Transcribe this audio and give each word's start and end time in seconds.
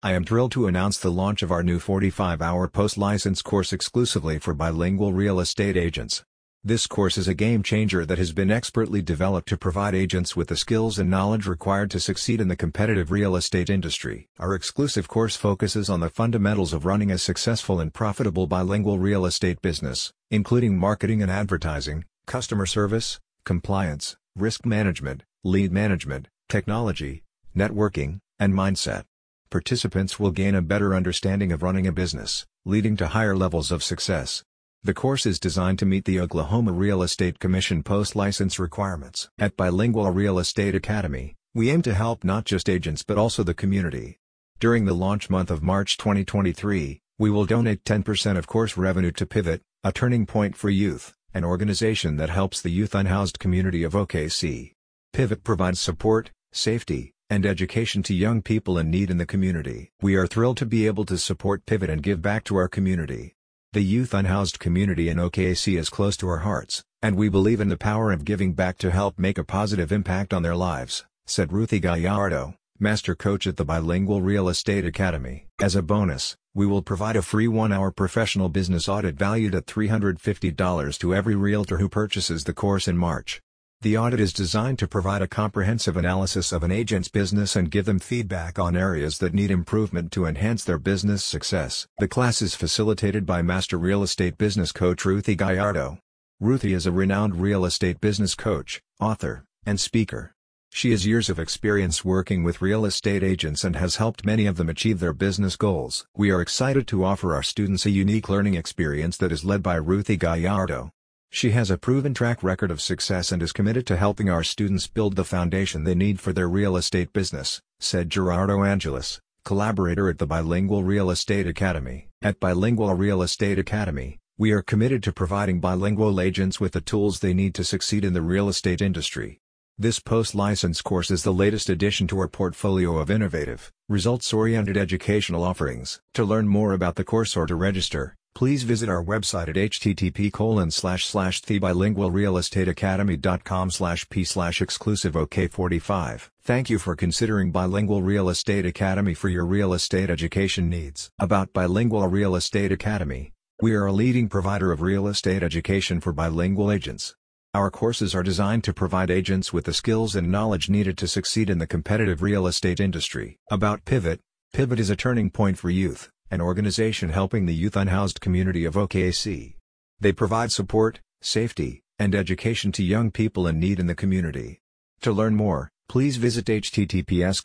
I 0.00 0.12
am 0.12 0.22
thrilled 0.22 0.52
to 0.52 0.68
announce 0.68 0.96
the 0.96 1.10
launch 1.10 1.42
of 1.42 1.50
our 1.50 1.64
new 1.64 1.80
45-hour 1.80 2.68
post-license 2.68 3.42
course 3.42 3.72
exclusively 3.72 4.38
for 4.38 4.54
bilingual 4.54 5.12
real 5.12 5.40
estate 5.40 5.76
agents. 5.76 6.22
This 6.62 6.86
course 6.86 7.18
is 7.18 7.26
a 7.26 7.34
game 7.34 7.64
changer 7.64 8.06
that 8.06 8.16
has 8.16 8.30
been 8.30 8.48
expertly 8.48 9.02
developed 9.02 9.48
to 9.48 9.56
provide 9.56 9.96
agents 9.96 10.36
with 10.36 10.50
the 10.50 10.56
skills 10.56 11.00
and 11.00 11.10
knowledge 11.10 11.48
required 11.48 11.90
to 11.90 11.98
succeed 11.98 12.40
in 12.40 12.46
the 12.46 12.54
competitive 12.54 13.10
real 13.10 13.34
estate 13.34 13.68
industry. 13.68 14.28
Our 14.38 14.54
exclusive 14.54 15.08
course 15.08 15.34
focuses 15.34 15.90
on 15.90 15.98
the 15.98 16.10
fundamentals 16.10 16.72
of 16.72 16.86
running 16.86 17.10
a 17.10 17.18
successful 17.18 17.80
and 17.80 17.92
profitable 17.92 18.46
bilingual 18.46 19.00
real 19.00 19.26
estate 19.26 19.60
business, 19.60 20.12
including 20.30 20.78
marketing 20.78 21.22
and 21.22 21.30
advertising, 21.30 22.04
customer 22.24 22.66
service, 22.66 23.18
compliance, 23.44 24.16
risk 24.36 24.64
management, 24.64 25.24
lead 25.42 25.72
management, 25.72 26.28
technology, 26.48 27.24
networking, 27.56 28.20
and 28.38 28.54
mindset. 28.54 29.02
Participants 29.50 30.20
will 30.20 30.30
gain 30.30 30.54
a 30.54 30.60
better 30.60 30.94
understanding 30.94 31.52
of 31.52 31.62
running 31.62 31.86
a 31.86 31.92
business, 31.92 32.44
leading 32.66 32.98
to 32.98 33.06
higher 33.06 33.34
levels 33.34 33.72
of 33.72 33.82
success. 33.82 34.42
The 34.82 34.92
course 34.92 35.24
is 35.24 35.40
designed 35.40 35.78
to 35.78 35.86
meet 35.86 36.04
the 36.04 36.20
Oklahoma 36.20 36.72
Real 36.72 37.02
Estate 37.02 37.38
Commission 37.38 37.82
post-license 37.82 38.58
requirements. 38.58 39.30
At 39.38 39.56
Bilingual 39.56 40.10
Real 40.10 40.38
Estate 40.38 40.74
Academy, 40.74 41.34
we 41.54 41.70
aim 41.70 41.80
to 41.82 41.94
help 41.94 42.24
not 42.24 42.44
just 42.44 42.68
agents 42.68 43.02
but 43.02 43.16
also 43.16 43.42
the 43.42 43.54
community. 43.54 44.18
During 44.60 44.84
the 44.84 44.94
launch 44.94 45.30
month 45.30 45.50
of 45.50 45.62
March 45.62 45.96
2023, 45.96 47.00
we 47.18 47.30
will 47.30 47.46
donate 47.46 47.84
10% 47.84 48.36
of 48.36 48.46
course 48.46 48.76
revenue 48.76 49.12
to 49.12 49.24
Pivot, 49.24 49.62
a 49.82 49.92
turning 49.92 50.26
point 50.26 50.56
for 50.56 50.68
youth, 50.68 51.14
an 51.32 51.42
organization 51.42 52.16
that 52.16 52.28
helps 52.28 52.60
the 52.60 52.70
youth 52.70 52.94
unhoused 52.94 53.38
community 53.38 53.82
of 53.82 53.94
OKC. 53.94 54.72
Pivot 55.14 55.42
provides 55.42 55.80
support, 55.80 56.32
safety, 56.52 57.14
and 57.30 57.44
education 57.44 58.02
to 58.04 58.14
young 58.14 58.40
people 58.40 58.78
in 58.78 58.90
need 58.90 59.10
in 59.10 59.18
the 59.18 59.26
community. 59.26 59.92
We 60.00 60.16
are 60.16 60.26
thrilled 60.26 60.56
to 60.58 60.66
be 60.66 60.86
able 60.86 61.04
to 61.06 61.18
support 61.18 61.66
Pivot 61.66 61.90
and 61.90 62.02
give 62.02 62.22
back 62.22 62.44
to 62.44 62.56
our 62.56 62.68
community. 62.68 63.34
The 63.74 63.82
youth 63.82 64.14
unhoused 64.14 64.58
community 64.58 65.10
in 65.10 65.18
OKC 65.18 65.78
is 65.78 65.90
close 65.90 66.16
to 66.18 66.28
our 66.28 66.38
hearts, 66.38 66.82
and 67.02 67.16
we 67.16 67.28
believe 67.28 67.60
in 67.60 67.68
the 67.68 67.76
power 67.76 68.12
of 68.12 68.24
giving 68.24 68.54
back 68.54 68.78
to 68.78 68.90
help 68.90 69.18
make 69.18 69.36
a 69.36 69.44
positive 69.44 69.92
impact 69.92 70.32
on 70.32 70.42
their 70.42 70.56
lives, 70.56 71.04
said 71.26 71.52
Ruthie 71.52 71.80
Gallardo, 71.80 72.54
Master 72.80 73.14
Coach 73.14 73.46
at 73.46 73.56
the 73.56 73.64
Bilingual 73.64 74.22
Real 74.22 74.48
Estate 74.48 74.86
Academy. 74.86 75.46
As 75.60 75.76
a 75.76 75.82
bonus, 75.82 76.36
we 76.54 76.64
will 76.64 76.80
provide 76.80 77.16
a 77.16 77.22
free 77.22 77.48
one-hour 77.48 77.90
professional 77.90 78.48
business 78.48 78.88
audit 78.88 79.16
valued 79.16 79.54
at 79.54 79.66
$350 79.66 80.98
to 80.98 81.14
every 81.14 81.34
realtor 81.34 81.76
who 81.76 81.88
purchases 81.88 82.44
the 82.44 82.54
course 82.54 82.88
in 82.88 82.96
March. 82.96 83.42
The 83.80 83.96
audit 83.96 84.18
is 84.18 84.32
designed 84.32 84.80
to 84.80 84.88
provide 84.88 85.22
a 85.22 85.28
comprehensive 85.28 85.96
analysis 85.96 86.50
of 86.50 86.64
an 86.64 86.72
agent's 86.72 87.08
business 87.08 87.54
and 87.54 87.70
give 87.70 87.84
them 87.84 88.00
feedback 88.00 88.58
on 88.58 88.76
areas 88.76 89.18
that 89.18 89.32
need 89.32 89.52
improvement 89.52 90.10
to 90.12 90.26
enhance 90.26 90.64
their 90.64 90.80
business 90.80 91.24
success. 91.24 91.86
The 91.98 92.08
class 92.08 92.42
is 92.42 92.56
facilitated 92.56 93.24
by 93.24 93.42
Master 93.42 93.78
Real 93.78 94.02
Estate 94.02 94.36
Business 94.36 94.72
Coach 94.72 95.04
Ruthie 95.04 95.36
Gallardo. 95.36 96.00
Ruthie 96.40 96.72
is 96.72 96.86
a 96.86 96.92
renowned 96.92 97.40
real 97.40 97.64
estate 97.64 98.00
business 98.00 98.34
coach, 98.34 98.82
author, 98.98 99.44
and 99.64 99.78
speaker. 99.78 100.32
She 100.70 100.90
has 100.90 101.06
years 101.06 101.30
of 101.30 101.38
experience 101.38 102.04
working 102.04 102.42
with 102.42 102.60
real 102.60 102.84
estate 102.84 103.22
agents 103.22 103.62
and 103.62 103.76
has 103.76 103.96
helped 103.96 104.26
many 104.26 104.46
of 104.46 104.56
them 104.56 104.68
achieve 104.68 104.98
their 104.98 105.12
business 105.12 105.54
goals. 105.54 106.04
We 106.16 106.32
are 106.32 106.40
excited 106.40 106.88
to 106.88 107.04
offer 107.04 107.32
our 107.32 107.44
students 107.44 107.86
a 107.86 107.90
unique 107.90 108.28
learning 108.28 108.54
experience 108.54 109.16
that 109.18 109.30
is 109.30 109.44
led 109.44 109.62
by 109.62 109.76
Ruthie 109.76 110.16
Gallardo. 110.16 110.90
She 111.30 111.50
has 111.50 111.70
a 111.70 111.78
proven 111.78 112.14
track 112.14 112.42
record 112.42 112.70
of 112.70 112.80
success 112.80 113.32
and 113.32 113.42
is 113.42 113.52
committed 113.52 113.86
to 113.86 113.96
helping 113.96 114.30
our 114.30 114.42
students 114.42 114.86
build 114.86 115.14
the 115.14 115.24
foundation 115.24 115.84
they 115.84 115.94
need 115.94 116.20
for 116.20 116.32
their 116.32 116.48
real 116.48 116.76
estate 116.76 117.12
business, 117.12 117.60
said 117.78 118.10
Gerardo 118.10 118.64
Angeles, 118.64 119.20
collaborator 119.44 120.08
at 120.08 120.18
the 120.18 120.26
Bilingual 120.26 120.84
Real 120.84 121.10
Estate 121.10 121.46
Academy. 121.46 122.08
At 122.22 122.40
Bilingual 122.40 122.94
Real 122.94 123.22
Estate 123.22 123.58
Academy, 123.58 124.18
we 124.38 124.52
are 124.52 124.62
committed 124.62 125.02
to 125.02 125.12
providing 125.12 125.60
bilingual 125.60 126.20
agents 126.20 126.60
with 126.60 126.72
the 126.72 126.80
tools 126.80 127.20
they 127.20 127.34
need 127.34 127.54
to 127.56 127.64
succeed 127.64 128.04
in 128.04 128.14
the 128.14 128.22
real 128.22 128.48
estate 128.48 128.80
industry. 128.80 129.38
This 129.80 130.00
post-license 130.00 130.82
course 130.82 131.10
is 131.10 131.22
the 131.22 131.32
latest 131.32 131.68
addition 131.68 132.08
to 132.08 132.18
our 132.18 132.26
portfolio 132.26 132.98
of 132.98 133.10
innovative, 133.10 133.70
results-oriented 133.88 134.76
educational 134.76 135.44
offerings. 135.44 136.00
To 136.14 136.24
learn 136.24 136.48
more 136.48 136.72
about 136.72 136.96
the 136.96 137.04
course 137.04 137.36
or 137.36 137.46
to 137.46 137.54
register, 137.54 138.16
Please 138.38 138.62
visit 138.62 138.88
our 138.88 139.02
website 139.02 139.48
at 139.48 139.56
http 139.56 140.32
colon 140.32 140.70
slash 140.70 141.04
slash 141.04 141.42
thebilingualrealestateacademy.com 141.42 143.70
slash 143.72 144.08
p 144.10 144.22
slash 144.22 144.62
exclusive 144.62 145.14
OK45. 145.14 146.28
Thank 146.44 146.70
you 146.70 146.78
for 146.78 146.94
considering 146.94 147.50
Bilingual 147.50 148.00
Real 148.00 148.28
Estate 148.28 148.64
Academy 148.64 149.14
for 149.14 149.28
your 149.28 149.44
real 149.44 149.72
estate 149.72 150.08
education 150.08 150.70
needs. 150.70 151.10
About 151.18 151.52
Bilingual 151.52 152.06
Real 152.06 152.36
Estate 152.36 152.70
Academy, 152.70 153.32
we 153.60 153.74
are 153.74 153.86
a 153.86 153.92
leading 153.92 154.28
provider 154.28 154.70
of 154.70 154.82
real 154.82 155.08
estate 155.08 155.42
education 155.42 155.98
for 155.98 156.12
bilingual 156.12 156.70
agents. 156.70 157.16
Our 157.54 157.72
courses 157.72 158.14
are 158.14 158.22
designed 158.22 158.62
to 158.62 158.72
provide 158.72 159.10
agents 159.10 159.52
with 159.52 159.64
the 159.64 159.74
skills 159.74 160.14
and 160.14 160.30
knowledge 160.30 160.70
needed 160.70 160.96
to 160.98 161.08
succeed 161.08 161.50
in 161.50 161.58
the 161.58 161.66
competitive 161.66 162.22
real 162.22 162.46
estate 162.46 162.78
industry. 162.78 163.40
About 163.50 163.84
Pivot, 163.84 164.20
Pivot 164.52 164.78
is 164.78 164.90
a 164.90 164.94
turning 164.94 165.28
point 165.28 165.58
for 165.58 165.70
youth 165.70 166.08
an 166.30 166.40
organization 166.40 167.10
helping 167.10 167.46
the 167.46 167.54
youth 167.54 167.76
unhoused 167.76 168.20
community 168.20 168.64
of 168.64 168.74
OKC. 168.74 169.54
They 170.00 170.12
provide 170.12 170.52
support, 170.52 171.00
safety, 171.20 171.82
and 171.98 172.14
education 172.14 172.70
to 172.72 172.84
young 172.84 173.10
people 173.10 173.46
in 173.46 173.58
need 173.58 173.80
in 173.80 173.86
the 173.86 173.94
community. 173.94 174.60
To 175.00 175.12
learn 175.12 175.34
more, 175.34 175.70
please 175.88 176.16
visit 176.16 176.46
https 176.46 177.42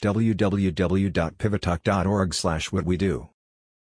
www.pivotok.org 0.00 2.72
what 2.72 2.84
we 2.84 2.96
do. 2.96 3.28